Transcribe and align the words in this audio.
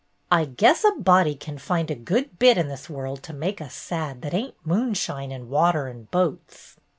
"I 0.31 0.45
guess 0.45 0.83
a 0.83 0.99
body 0.99 1.35
can 1.35 1.59
find 1.59 1.91
a 1.91 1.95
good 1.95 2.39
bit 2.39 2.57
in 2.57 2.69
this 2.69 2.89
world 2.89 3.21
to 3.21 3.33
make 3.33 3.61
us 3.61 3.75
sad 3.75 4.23
that 4.23 4.33
ain't 4.33 4.55
moonshine 4.65 5.31
and 5.31 5.47
water 5.47 5.85
and 5.85 6.09
boats." 6.09 6.75